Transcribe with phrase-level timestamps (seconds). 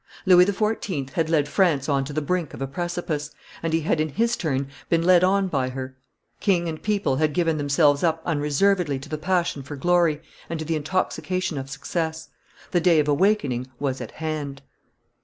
[0.25, 1.11] Louis XIV.
[1.11, 3.29] had led France on to the brink of a precipice,
[3.61, 5.95] and he had in his turn been led on by her;
[6.39, 10.19] king and people had given themselves up unreservedly to the passion for glory
[10.49, 12.29] and to the intoxication of success;
[12.71, 14.63] the day of awakening was at hand.